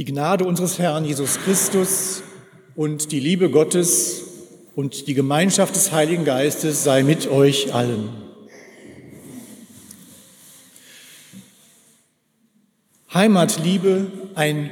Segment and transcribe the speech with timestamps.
[0.00, 2.22] Die Gnade unseres Herrn Jesus Christus
[2.74, 4.22] und die Liebe Gottes
[4.74, 8.08] und die Gemeinschaft des Heiligen Geistes sei mit euch allen.
[13.12, 14.70] Heimatliebe, ein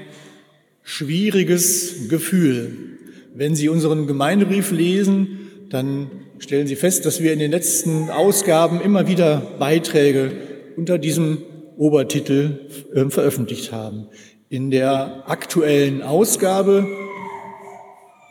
[0.83, 2.99] schwieriges Gefühl.
[3.35, 8.81] Wenn Sie unseren Gemeindebrief lesen, dann stellen Sie fest, dass wir in den letzten Ausgaben
[8.81, 10.33] immer wieder Beiträge
[10.79, 11.43] unter diesem
[11.77, 12.61] Obertitel
[12.95, 14.09] äh, veröffentlicht haben.
[14.51, 16.87] In der aktuellen Ausgabe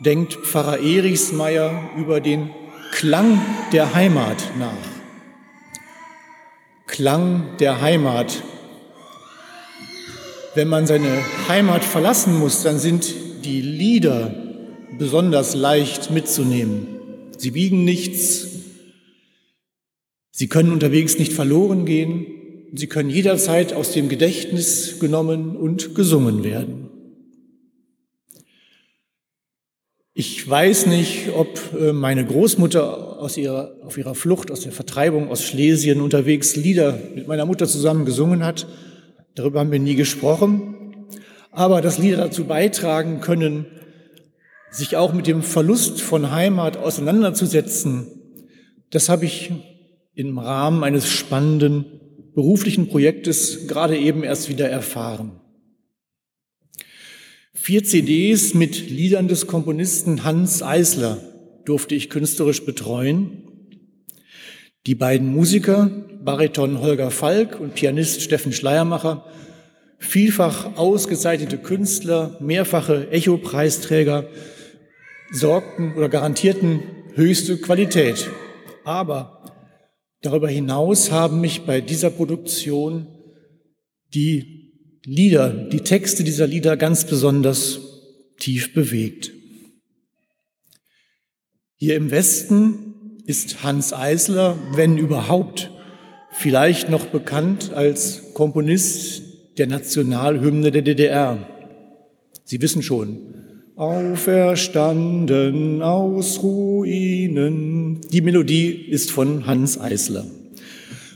[0.00, 2.50] denkt Pfarrer Erichsmeier über den
[2.90, 3.40] Klang
[3.72, 4.72] der Heimat nach.
[6.88, 8.42] Klang der Heimat.
[10.56, 14.34] Wenn man seine Heimat verlassen muss, dann sind die Lieder
[14.98, 16.88] besonders leicht mitzunehmen.
[17.36, 18.48] Sie wiegen nichts.
[20.32, 22.37] Sie können unterwegs nicht verloren gehen.
[22.74, 26.88] Sie können jederzeit aus dem Gedächtnis genommen und gesungen werden.
[30.12, 35.30] Ich weiß nicht, ob äh, meine Großmutter aus ihrer, auf ihrer Flucht aus der Vertreibung
[35.30, 38.66] aus Schlesien unterwegs Lieder mit meiner Mutter zusammen gesungen hat.
[39.36, 40.74] Darüber haben wir nie gesprochen.
[41.52, 43.66] Aber dass Lieder dazu beitragen können,
[44.70, 48.08] sich auch mit dem Verlust von Heimat auseinanderzusetzen,
[48.90, 49.52] das habe ich
[50.14, 51.84] im Rahmen eines spannenden
[52.38, 55.40] beruflichen Projektes gerade eben erst wieder erfahren.
[57.52, 61.18] Vier CDs mit Liedern des Komponisten Hans Eisler
[61.64, 63.42] durfte ich künstlerisch betreuen.
[64.86, 65.90] Die beiden Musiker,
[66.22, 69.24] Bariton Holger Falk und Pianist Steffen Schleiermacher,
[69.98, 74.28] vielfach ausgezeichnete Künstler, mehrfache Echo-Preisträger,
[75.32, 76.84] sorgten oder garantierten
[77.16, 78.30] höchste Qualität.
[78.84, 79.38] Aber
[80.22, 83.06] darüber hinaus haben mich bei dieser Produktion
[84.14, 84.72] die
[85.04, 87.80] Lieder, die Texte dieser Lieder ganz besonders
[88.38, 89.32] tief bewegt.
[91.76, 95.70] Hier im Westen ist Hans Eisler, wenn überhaupt,
[96.32, 99.22] vielleicht noch bekannt als Komponist
[99.58, 101.38] der Nationalhymne der DDR.
[102.44, 103.34] Sie wissen schon,
[103.76, 107.77] Auferstanden aus Ruinen.
[108.12, 110.26] Die Melodie ist von Hans Eisler.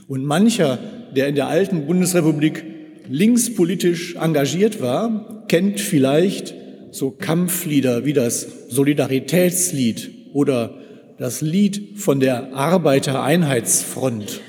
[0.07, 0.79] Und mancher,
[1.15, 2.63] der in der alten Bundesrepublik
[3.09, 6.53] linkspolitisch engagiert war, kennt vielleicht
[6.91, 10.77] so Kampflieder wie das Solidaritätslied oder
[11.17, 14.41] das Lied von der Arbeitereinheitsfront.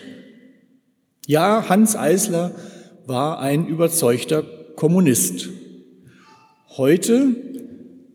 [1.26, 2.52] Ja, Hans Eisler
[3.06, 4.42] war ein überzeugter
[4.76, 5.48] Kommunist.
[6.76, 7.36] Heute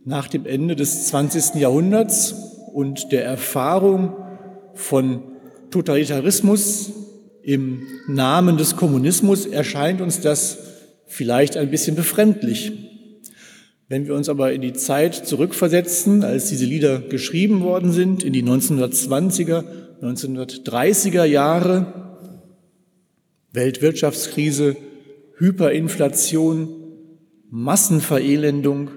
[0.05, 1.55] nach dem Ende des 20.
[1.55, 2.48] Jahrhunderts
[2.79, 4.15] und der Erfahrung
[4.73, 5.23] von
[5.69, 6.93] Totalitarismus
[7.43, 10.59] im Namen des Kommunismus erscheint uns das
[11.05, 12.71] vielleicht ein bisschen befremdlich.
[13.89, 18.31] Wenn wir uns aber in die Zeit zurückversetzen, als diese Lieder geschrieben worden sind, in
[18.31, 19.65] die 1920er,
[20.01, 22.21] 1930er Jahre,
[23.51, 24.77] Weltwirtschaftskrise,
[25.35, 26.69] Hyperinflation,
[27.49, 28.91] Massenverelendung,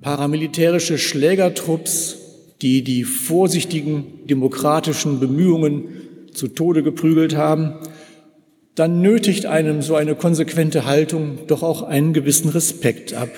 [0.00, 2.19] paramilitärische Schlägertrupps,
[2.62, 5.88] die die vorsichtigen demokratischen Bemühungen
[6.32, 7.74] zu Tode geprügelt haben,
[8.74, 13.30] dann nötigt einem so eine konsequente Haltung doch auch einen gewissen Respekt ab.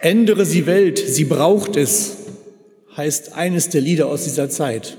[0.00, 2.16] Ändere sie Welt, sie braucht es,
[2.96, 4.98] heißt eines der Lieder aus dieser Zeit.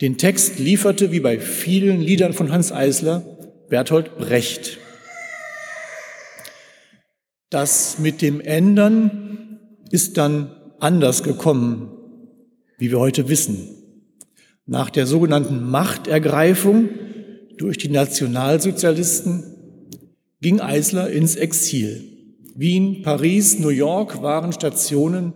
[0.00, 3.22] Den Text lieferte, wie bei vielen Liedern von Hans Eisler,
[3.68, 4.78] Bertolt Brecht.
[7.50, 9.31] Das mit dem Ändern
[9.92, 11.90] ist dann anders gekommen,
[12.78, 13.68] wie wir heute wissen.
[14.64, 16.88] Nach der sogenannten Machtergreifung
[17.58, 19.44] durch die Nationalsozialisten
[20.40, 22.08] ging Eisler ins Exil.
[22.54, 25.34] Wien, Paris, New York waren Stationen,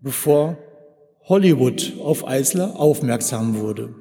[0.00, 0.56] bevor
[1.24, 3.94] Hollywood auf Eisler aufmerksam wurde.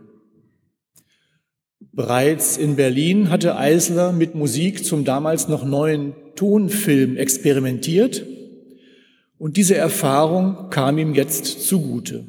[1.91, 8.23] Bereits in Berlin hatte Eisler mit Musik zum damals noch neuen Tonfilm experimentiert
[9.37, 12.25] und diese Erfahrung kam ihm jetzt zugute.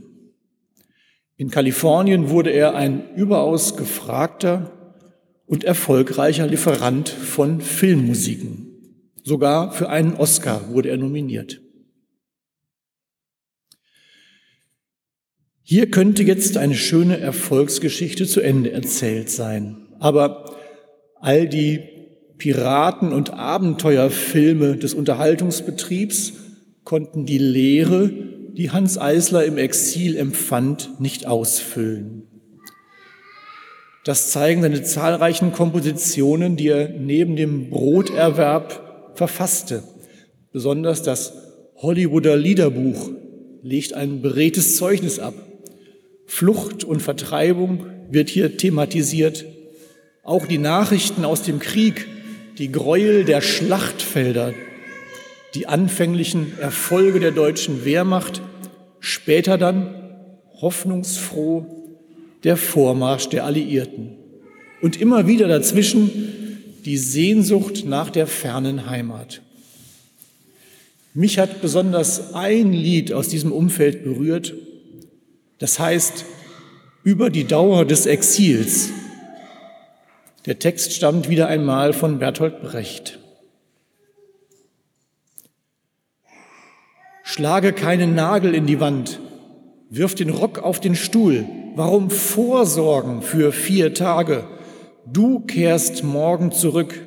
[1.37, 4.73] In Kalifornien wurde er ein überaus gefragter
[5.47, 8.67] und erfolgreicher Lieferant von Filmmusiken.
[9.23, 11.61] Sogar für einen Oscar wurde er nominiert.
[15.63, 19.89] Hier könnte jetzt eine schöne Erfolgsgeschichte zu Ende erzählt sein.
[19.99, 20.57] Aber
[21.21, 21.81] all die
[22.39, 26.33] Piraten- und Abenteuerfilme des Unterhaltungsbetriebs
[26.89, 28.11] konnten die Lehre,
[28.55, 32.23] die Hans Eisler im Exil empfand, nicht ausfüllen.
[34.05, 39.83] Das zeigen seine zahlreichen Kompositionen, die er neben dem Broterwerb verfasste.
[40.51, 41.35] Besonders das
[41.77, 43.11] Hollywooder Liederbuch
[43.63, 45.35] legt ein beredtes Zeugnis ab.
[46.25, 49.45] Flucht und Vertreibung wird hier thematisiert.
[50.23, 52.07] Auch die Nachrichten aus dem Krieg,
[52.57, 54.55] die Gräuel der Schlachtfelder,
[55.55, 58.43] die anfänglichen Erfolge der deutschen Wehrmacht,
[59.01, 59.95] später dann
[60.61, 61.67] hoffnungsfroh
[62.45, 64.17] der Vormarsch der Alliierten.
[64.81, 66.11] Und immer wieder dazwischen
[66.85, 69.43] die Sehnsucht nach der fernen Heimat.
[71.15, 74.55] Mich hat besonders ein Lied aus diesem Umfeld berührt.
[75.59, 76.25] Das heißt,
[77.03, 78.91] über die Dauer des Exils.
[80.47, 83.19] Der Text stammt wieder einmal von Bertolt Brecht.
[87.31, 89.21] Schlage keinen Nagel in die Wand,
[89.91, 91.45] wirf den Rock auf den Stuhl.
[91.77, 94.49] Warum Vorsorgen für vier Tage?
[95.07, 97.07] Du kehrst morgen zurück.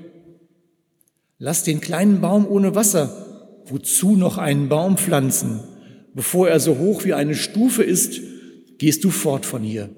[1.39, 3.63] Lass den kleinen Baum ohne Wasser.
[3.65, 5.62] Wozu noch einen Baum pflanzen?
[6.13, 8.21] Bevor er so hoch wie eine Stufe ist,
[8.77, 9.89] gehst du fort von hier.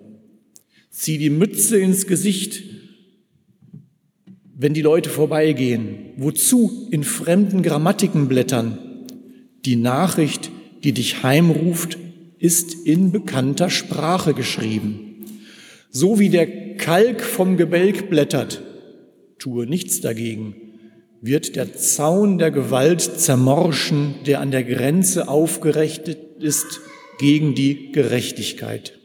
[0.90, 2.64] Zieh die Mütze ins Gesicht,
[4.56, 6.14] wenn die Leute vorbeigehen.
[6.16, 8.93] Wozu in fremden Grammatiken blättern?
[9.66, 10.52] Die Nachricht,
[10.84, 11.98] die dich heimruft,
[12.38, 15.26] ist in bekannter Sprache geschrieben.
[15.90, 18.62] So wie der Kalk vom Gebälk blättert,
[19.40, 20.56] tue nichts dagegen,
[21.22, 26.82] wird der Zaun der Gewalt zermorschen, der an der Grenze aufgerichtet ist
[27.18, 29.00] gegen die Gerechtigkeit.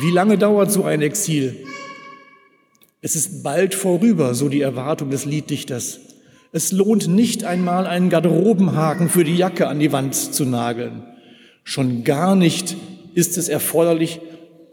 [0.00, 1.64] Wie lange dauert so ein Exil?
[3.00, 6.00] Es ist bald vorüber, so die Erwartung des Lieddichters.
[6.52, 11.04] Es lohnt nicht einmal einen Garderobenhaken für die Jacke an die Wand zu nageln.
[11.62, 12.76] Schon gar nicht
[13.14, 14.20] ist es erforderlich,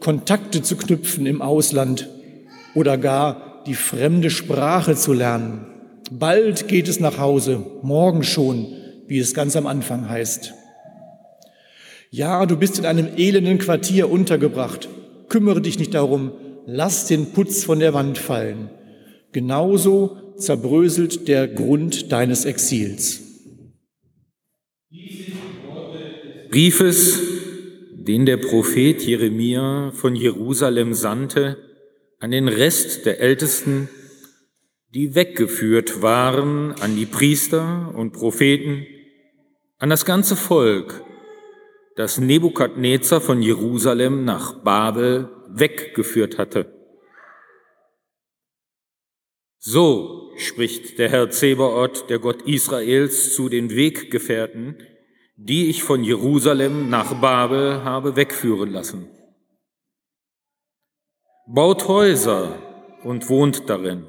[0.00, 2.08] Kontakte zu knüpfen im Ausland
[2.74, 5.66] oder gar die fremde Sprache zu lernen.
[6.10, 8.66] Bald geht es nach Hause, morgen schon,
[9.06, 10.54] wie es ganz am Anfang heißt.
[12.10, 14.88] Ja, du bist in einem elenden Quartier untergebracht.
[15.28, 16.32] Kümmere dich nicht darum,
[16.66, 18.70] lass den Putz von der Wand fallen.
[19.32, 23.22] Genauso zerbröselt der Grund deines Exils.
[26.50, 27.20] Briefes,
[27.92, 31.58] den der Prophet Jeremia von Jerusalem sandte
[32.20, 33.88] an den Rest der Ältesten,
[34.94, 38.86] die weggeführt waren, an die Priester und Propheten,
[39.78, 41.04] an das ganze Volk,
[41.96, 46.77] das Nebukadnezar von Jerusalem nach Babel weggeführt hatte.
[49.58, 54.76] So spricht der Herr Zebaoth, der Gott Israels, zu den Weggefährten,
[55.36, 59.08] die ich von Jerusalem nach Babel habe wegführen lassen.
[61.46, 62.62] Baut Häuser
[63.02, 64.06] und wohnt darin.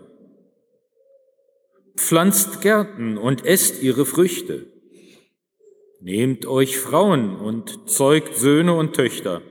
[1.96, 4.72] Pflanzt Gärten und esst ihre Früchte.
[6.02, 9.42] Nehmt euch Frauen und zeugt Söhne und Töchter.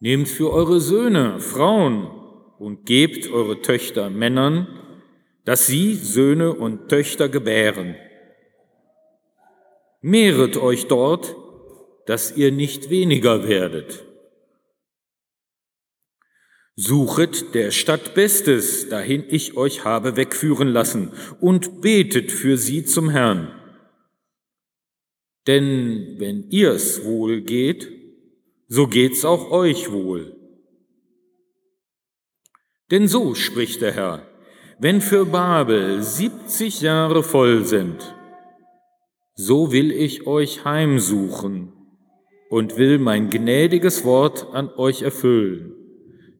[0.00, 2.21] Nehmt für eure Söhne Frauen
[2.62, 4.68] und gebt eure Töchter Männern,
[5.44, 7.96] dass sie Söhne und Töchter gebären.
[10.00, 11.34] Mehret euch dort,
[12.06, 14.04] dass ihr nicht weniger werdet.
[16.76, 23.10] Suchet der Stadt Bestes, dahin ich euch habe wegführen lassen, und betet für sie zum
[23.10, 23.52] Herrn.
[25.48, 27.90] Denn wenn ihr's wohl geht,
[28.68, 30.41] so geht's auch euch wohl.
[32.92, 34.26] Denn so spricht der Herr,
[34.78, 38.14] wenn für Babel siebzig Jahre voll sind,
[39.34, 41.72] so will ich euch heimsuchen
[42.50, 45.72] und will mein gnädiges Wort an euch erfüllen,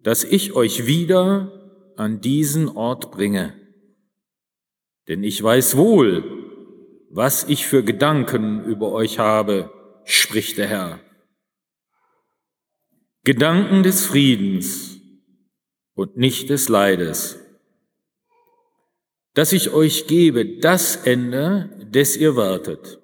[0.02, 3.54] dass ich euch wieder an diesen Ort bringe.
[5.08, 6.22] Denn ich weiß wohl,
[7.08, 9.72] was ich für Gedanken über euch habe,
[10.04, 11.00] spricht der Herr.
[13.24, 14.91] Gedanken des Friedens
[15.94, 17.38] und nicht des Leides,
[19.34, 23.00] dass ich euch gebe das Ende, des ihr wartet.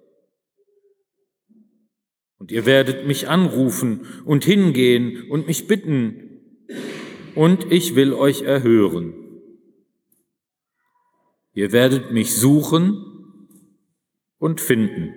[2.38, 6.24] Und ihr werdet mich anrufen und hingehen und mich bitten,
[7.34, 9.14] und ich will euch erhören.
[11.52, 13.04] Ihr werdet mich suchen
[14.38, 15.14] und finden.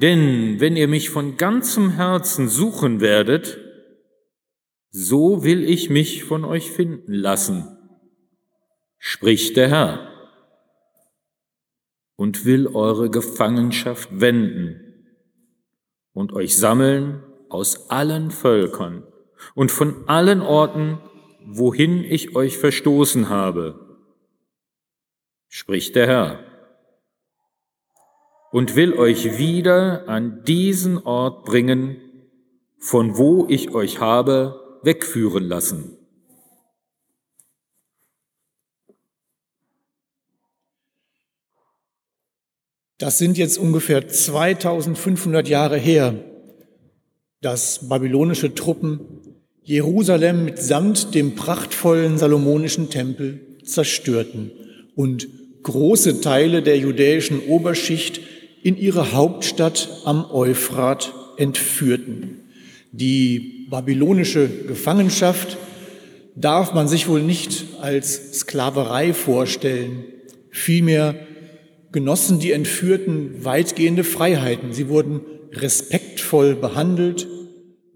[0.00, 3.67] Denn wenn ihr mich von ganzem Herzen suchen werdet,
[4.90, 7.76] so will ich mich von euch finden lassen,
[8.98, 10.12] spricht der Herr,
[12.16, 15.04] und will eure Gefangenschaft wenden
[16.12, 19.04] und euch sammeln aus allen Völkern
[19.54, 20.98] und von allen Orten,
[21.46, 23.98] wohin ich euch verstoßen habe,
[25.48, 26.44] spricht der Herr,
[28.50, 32.00] und will euch wieder an diesen Ort bringen,
[32.78, 35.96] von wo ich euch habe wegführen lassen.
[42.98, 46.14] Das sind jetzt ungefähr 2500 Jahre her,
[47.40, 49.00] dass babylonische Truppen
[49.62, 54.50] Jerusalem mitsamt dem prachtvollen salomonischen Tempel zerstörten
[54.96, 55.28] und
[55.62, 58.20] große Teile der judäischen Oberschicht
[58.62, 62.47] in ihre Hauptstadt am Euphrat entführten.
[62.92, 65.56] Die babylonische Gefangenschaft
[66.34, 70.04] darf man sich wohl nicht als Sklaverei vorstellen.
[70.50, 71.14] Vielmehr
[71.92, 74.72] genossen die Entführten weitgehende Freiheiten.
[74.72, 75.20] Sie wurden
[75.52, 77.26] respektvoll behandelt,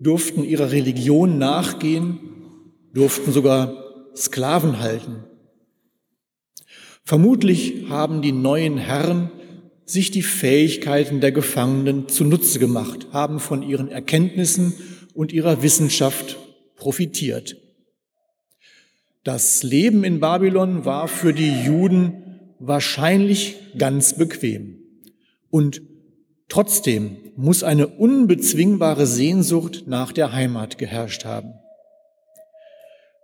[0.01, 2.19] durften ihrer Religion nachgehen,
[2.93, 3.77] durften sogar
[4.17, 5.25] Sklaven halten.
[7.05, 9.31] Vermutlich haben die neuen Herren
[9.85, 14.75] sich die Fähigkeiten der Gefangenen zunutze gemacht, haben von ihren Erkenntnissen
[15.15, 16.39] und ihrer Wissenschaft
[16.77, 17.57] profitiert.
[19.25, 24.79] Das Leben in Babylon war für die Juden wahrscheinlich ganz bequem.
[25.51, 25.83] Und
[26.49, 31.55] trotzdem muss eine unbezwingbare Sehnsucht nach der Heimat geherrscht haben.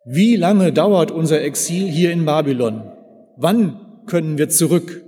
[0.05, 2.93] Wie lange dauert unser Exil hier in Babylon?
[3.37, 5.08] Wann können wir zurück?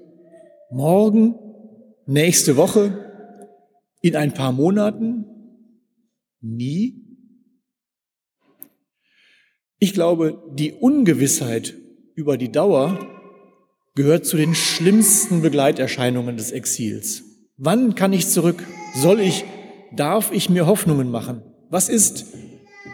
[0.71, 1.35] Morgen?
[2.07, 3.11] Nächste Woche?
[4.03, 5.25] In ein paar Monaten?
[6.41, 7.05] Nie?
[9.81, 11.75] Ich glaube, die Ungewissheit
[12.15, 12.99] über die Dauer
[13.97, 17.25] gehört zu den schlimmsten Begleiterscheinungen des Exils.
[17.57, 18.65] Wann kann ich zurück?
[18.95, 19.45] Soll ich,
[19.95, 21.43] darf ich mir Hoffnungen machen?
[21.69, 22.27] Was ist,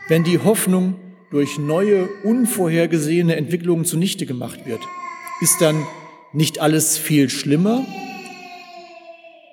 [0.09, 0.97] wenn die Hoffnung
[1.31, 4.81] durch neue, unvorhergesehene Entwicklungen zunichte gemacht wird?
[5.43, 5.85] Ist dann
[6.37, 7.85] nicht alles viel schlimmer?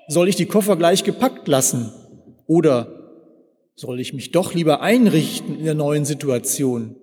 [0.09, 1.91] Soll ich die Koffer gleich gepackt lassen?
[2.45, 2.99] Oder
[3.75, 6.97] soll ich mich doch lieber einrichten in der neuen Situation?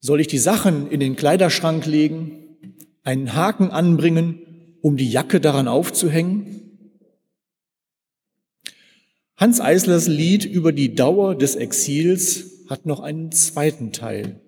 [0.00, 2.38] Soll ich die Sachen in den Kleiderschrank legen
[3.02, 6.78] einen Haken anbringen, um die Jacke daran aufzuhängen?
[9.36, 14.41] Hans Eislers Lied über die Dauer des Exils hat noch einen zweiten Teil.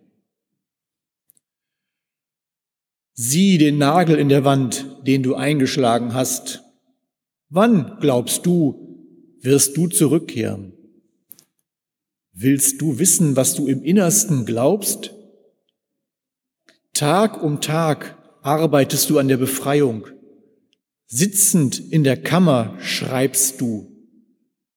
[3.17, 6.65] Sieh den Nagel in der Wand, den du eingeschlagen hast.
[7.49, 9.07] Wann, glaubst du,
[9.41, 10.73] wirst du zurückkehren?
[12.33, 15.15] Willst du wissen, was du im Innersten glaubst?
[16.93, 20.09] Tag um Tag arbeitest du an der Befreiung.
[21.07, 23.93] Sitzend in der Kammer schreibst du.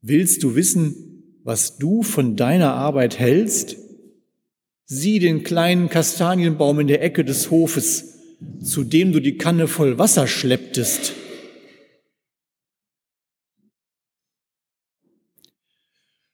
[0.01, 3.77] Willst du wissen, was du von deiner Arbeit hältst?
[4.85, 8.16] Sieh den kleinen Kastanienbaum in der Ecke des Hofes,
[8.61, 11.13] zu dem du die Kanne voll Wasser schlepptest.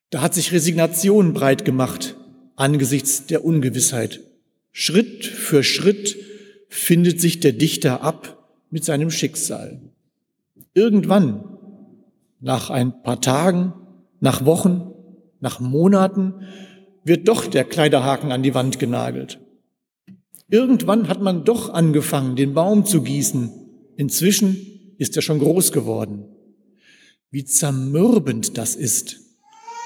[0.10, 2.16] Da hat sich Resignation breit gemacht
[2.56, 4.22] angesichts der Ungewissheit.
[4.72, 6.18] Schritt für Schritt
[6.70, 9.82] findet sich der Dichter ab mit seinem Schicksal.
[10.74, 11.44] Irgendwann,
[12.40, 13.74] nach ein paar Tagen,
[14.20, 14.92] nach Wochen,
[15.40, 16.48] nach Monaten,
[17.04, 19.40] wird doch der Kleiderhaken an die Wand genagelt.
[20.54, 23.50] Irgendwann hat man doch angefangen, den Baum zu gießen.
[23.98, 26.26] Inzwischen ist er schon groß geworden.
[27.32, 29.20] Wie zermürbend das ist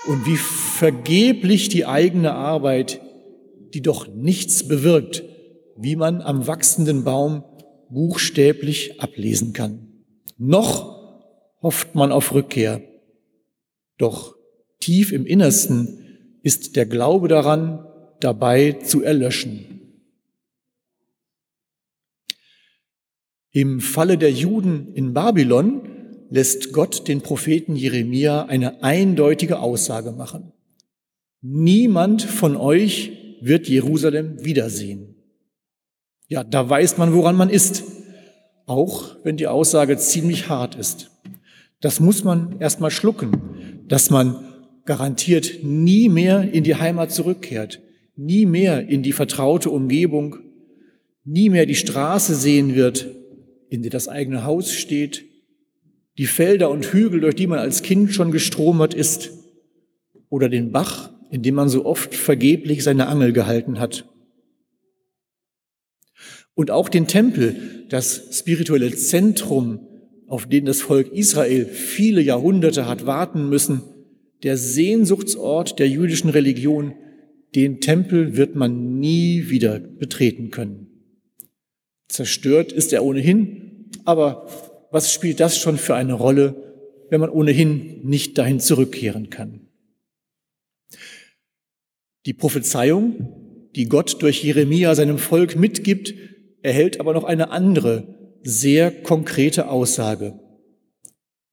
[0.08, 3.00] und wie vergeblich die eigene Arbeit,
[3.74, 5.24] die doch nichts bewirkt,
[5.78, 7.46] wie man am wachsenden Baum
[7.90, 9.88] buchstäblich ablesen kann.
[10.38, 10.98] Noch
[11.62, 12.82] hofft man auf Rückkehr.
[13.98, 14.36] Doch
[14.82, 17.88] tief im Innersten ist der Glaube daran
[18.20, 19.77] dabei zu erlöschen.
[23.58, 25.82] Im Falle der Juden in Babylon
[26.30, 30.52] lässt Gott den Propheten Jeremia eine eindeutige Aussage machen.
[31.42, 35.16] Niemand von euch wird Jerusalem wiedersehen.
[36.28, 37.84] Ja, da weiß man, woran man ist,
[38.68, 41.10] auch wenn die Aussage ziemlich hart ist.
[41.82, 43.32] Das muss man erstmal schlucken,
[43.88, 44.54] dass man
[44.86, 47.82] garantiert nie mehr in die Heimat zurückkehrt,
[48.16, 50.36] nie mehr in die vertraute Umgebung,
[51.24, 53.18] nie mehr die Straße sehen wird,
[53.70, 55.26] in der das eigene Haus steht,
[56.18, 59.32] die Felder und Hügel, durch die man als Kind schon gestromert ist,
[60.30, 64.10] oder den Bach, in dem man so oft vergeblich seine Angel gehalten hat.
[66.54, 69.80] Und auch den Tempel, das spirituelle Zentrum,
[70.28, 73.84] auf den das Volk Israel viele Jahrhunderte hat warten müssen,
[74.44, 76.94] der Sehnsuchtsort der jüdischen Religion,
[77.56, 80.97] den Tempel wird man nie wieder betreten können.
[82.08, 84.48] Zerstört ist er ohnehin, aber
[84.92, 86.56] was spielt das schon für eine Rolle,
[87.10, 89.68] wenn man ohnehin nicht dahin zurückkehren kann?
[92.26, 96.14] Die Prophezeiung, die Gott durch Jeremia seinem Volk mitgibt,
[96.62, 100.40] erhält aber noch eine andere, sehr konkrete Aussage.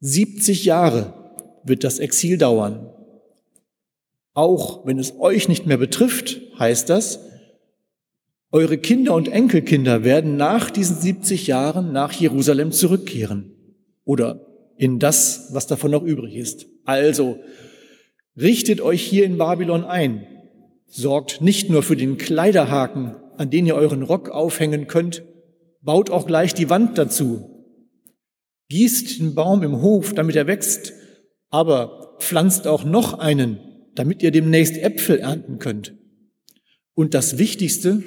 [0.00, 1.14] 70 Jahre
[1.64, 2.90] wird das Exil dauern.
[4.32, 7.20] Auch wenn es euch nicht mehr betrifft, heißt das,
[8.54, 13.52] eure Kinder und Enkelkinder werden nach diesen 70 Jahren nach Jerusalem zurückkehren
[14.04, 14.46] oder
[14.76, 16.66] in das, was davon noch übrig ist.
[16.84, 17.40] Also,
[18.40, 20.24] richtet euch hier in Babylon ein,
[20.86, 25.24] sorgt nicht nur für den Kleiderhaken, an den ihr euren Rock aufhängen könnt,
[25.82, 27.66] baut auch gleich die Wand dazu.
[28.68, 30.92] Gießt den Baum im Hof, damit er wächst,
[31.50, 33.58] aber pflanzt auch noch einen,
[33.96, 35.96] damit ihr demnächst Äpfel ernten könnt.
[36.94, 38.04] Und das Wichtigste,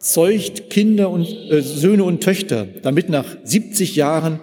[0.00, 4.40] zeugt Kinder und äh, Söhne und Töchter, damit nach 70 Jahren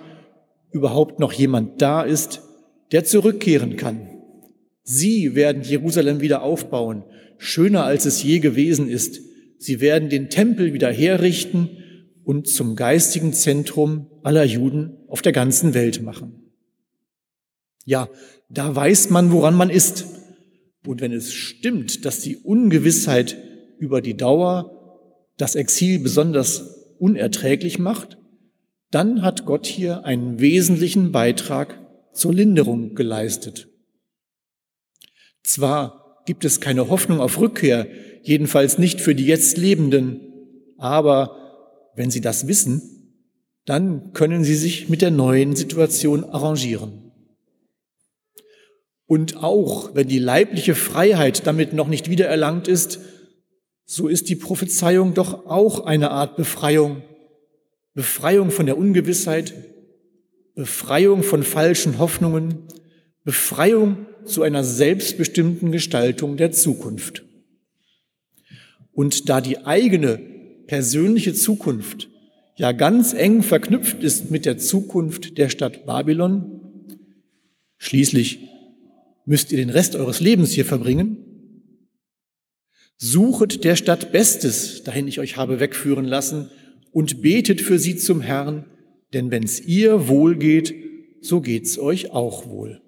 [0.71, 2.41] überhaupt noch jemand da ist,
[2.91, 4.07] der zurückkehren kann.
[4.83, 7.03] Sie werden Jerusalem wieder aufbauen,
[7.37, 9.19] schöner als es je gewesen ist.
[9.57, 11.69] Sie werden den Tempel wieder herrichten
[12.23, 16.51] und zum geistigen Zentrum aller Juden auf der ganzen Welt machen.
[17.83, 18.09] Ja,
[18.49, 20.05] da weiß man, woran man ist.
[20.85, 23.37] Und wenn es stimmt, dass die Ungewissheit
[23.79, 24.76] über die Dauer
[25.37, 28.17] das Exil besonders unerträglich macht,
[28.91, 31.79] dann hat Gott hier einen wesentlichen Beitrag
[32.13, 33.69] zur Linderung geleistet.
[35.43, 37.87] Zwar gibt es keine Hoffnung auf Rückkehr,
[38.21, 40.19] jedenfalls nicht für die jetzt Lebenden,
[40.77, 42.81] aber wenn Sie das wissen,
[43.65, 47.11] dann können Sie sich mit der neuen Situation arrangieren.
[49.05, 52.99] Und auch wenn die leibliche Freiheit damit noch nicht wiedererlangt ist,
[53.87, 57.01] so ist die Prophezeiung doch auch eine Art Befreiung
[57.97, 59.55] Befreiung von der Ungewissheit,
[60.53, 62.67] Befreiung von falschen Hoffnungen,
[63.23, 67.25] Befreiung zu einer selbstbestimmten Gestaltung der Zukunft.
[68.91, 70.19] Und da die eigene
[70.67, 72.07] persönliche Zukunft
[72.55, 76.61] ja ganz eng verknüpft ist mit der Zukunft der Stadt Babylon,
[77.79, 78.41] schließlich
[79.25, 81.17] müsst ihr den Rest eures Lebens hier verbringen,
[82.97, 86.49] suchet der Stadt Bestes, dahin ich euch habe wegführen lassen,
[86.91, 88.65] und betet für sie zum Herrn,
[89.13, 90.73] denn wenn's ihr wohl geht,
[91.21, 92.81] so geht's euch auch wohl.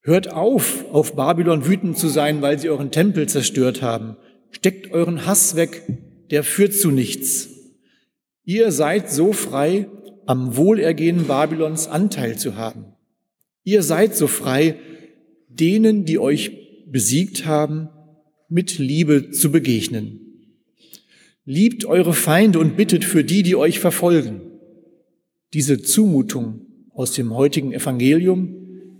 [0.00, 4.16] Hört auf, auf Babylon wütend zu sein, weil sie euren Tempel zerstört haben.
[4.50, 5.82] Steckt euren Hass weg,
[6.30, 7.48] der führt zu nichts.
[8.44, 9.86] Ihr seid so frei,
[10.24, 12.86] am Wohlergehen Babylons Anteil zu haben.
[13.64, 14.76] Ihr seid so frei,
[15.48, 16.52] denen, die euch
[16.90, 17.90] besiegt haben,
[18.48, 20.20] mit Liebe zu begegnen.
[21.44, 24.40] Liebt eure Feinde und bittet für die, die euch verfolgen.
[25.54, 28.54] Diese Zumutung aus dem heutigen Evangelium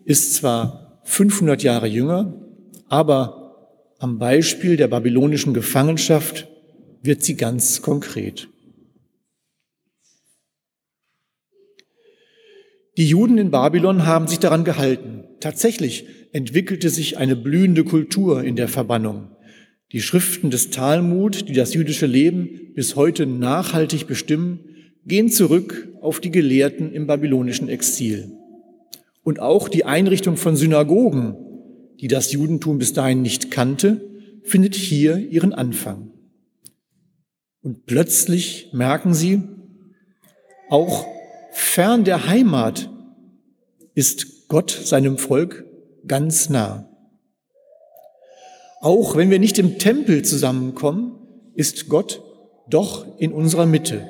[0.04, 2.34] ist zwar 500 Jahre jünger,
[2.88, 3.38] aber
[3.98, 6.48] am Beispiel der babylonischen Gefangenschaft
[7.02, 8.48] wird sie ganz konkret.
[12.96, 15.24] Die Juden in Babylon haben sich daran gehalten.
[15.40, 19.36] Tatsächlich entwickelte sich eine blühende Kultur in der Verbannung.
[19.92, 24.60] Die Schriften des Talmud, die das jüdische Leben bis heute nachhaltig bestimmen,
[25.06, 28.30] gehen zurück auf die Gelehrten im babylonischen Exil.
[29.22, 31.36] Und auch die Einrichtung von Synagogen,
[32.00, 34.00] die das Judentum bis dahin nicht kannte,
[34.42, 36.10] findet hier ihren Anfang.
[37.62, 39.42] Und plötzlich merken sie,
[40.68, 41.06] auch
[41.50, 42.90] fern der Heimat
[43.94, 45.64] ist Gott seinem Volk
[46.06, 46.87] ganz nah.
[48.80, 51.18] Auch wenn wir nicht im Tempel zusammenkommen,
[51.54, 52.22] ist Gott
[52.70, 54.08] doch in unserer Mitte.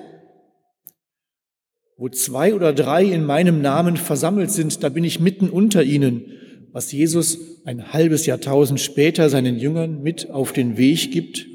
[1.96, 6.24] Wo zwei oder drei in meinem Namen versammelt sind, da bin ich mitten unter ihnen,
[6.72, 11.46] was Jesus ein halbes Jahrtausend später seinen Jüngern mit auf den Weg gibt,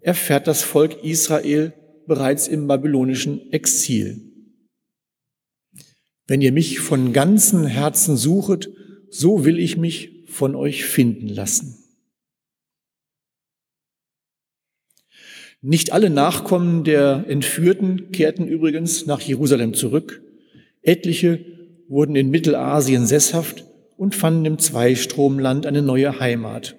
[0.00, 1.74] erfährt das Volk Israel
[2.06, 4.30] bereits im babylonischen Exil.
[6.26, 8.70] Wenn ihr mich von ganzem Herzen suchet,
[9.10, 11.83] so will ich mich von euch finden lassen.
[15.66, 20.20] Nicht alle Nachkommen der Entführten kehrten übrigens nach Jerusalem zurück.
[20.82, 21.42] Etliche
[21.88, 23.64] wurden in Mittelasien sesshaft
[23.96, 26.76] und fanden im Zweistromland eine neue Heimat.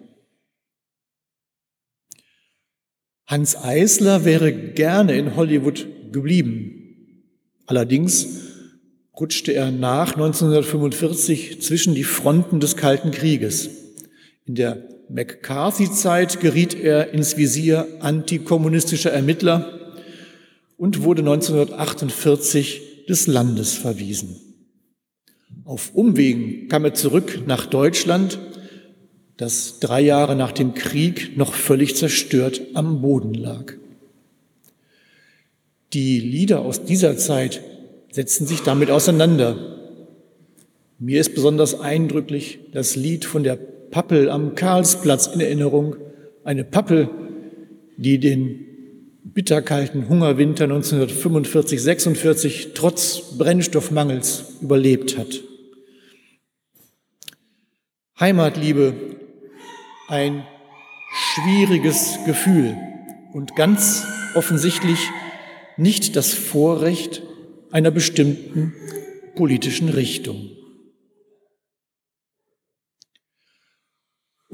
[3.25, 7.23] Hans Eisler wäre gerne in Hollywood geblieben.
[7.65, 8.43] Allerdings
[9.19, 13.67] rutschte er nach 1945 zwischen die Fronten des Kalten Krieges.
[14.45, 19.93] In der McCarthy-Zeit geriet er ins Visier antikommunistischer Ermittler
[20.77, 24.37] und wurde 1948 des Landes verwiesen.
[25.63, 28.39] Auf Umwegen kam er zurück nach Deutschland,
[29.37, 33.73] das drei Jahre nach dem Krieg noch völlig zerstört am Boden lag.
[35.93, 37.61] Die Lieder aus dieser Zeit
[38.11, 39.77] setzen sich damit auseinander.
[40.99, 43.57] Mir ist besonders eindrücklich das Lied von der
[43.91, 45.97] Pappel am Karlsplatz in Erinnerung.
[46.43, 47.09] Eine Pappel,
[47.97, 48.65] die den
[49.23, 55.41] bitterkalten Hungerwinter 1945-46 trotz Brennstoffmangels überlebt hat.
[58.19, 58.93] Heimatliebe,
[60.07, 60.45] ein
[61.33, 62.77] schwieriges Gefühl
[63.33, 64.99] und ganz offensichtlich
[65.77, 67.23] nicht das Vorrecht
[67.71, 68.73] einer bestimmten
[69.35, 70.54] politischen Richtung.